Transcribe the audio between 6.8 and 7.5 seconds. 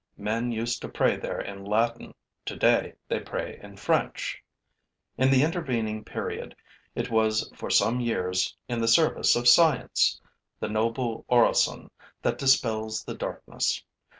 it was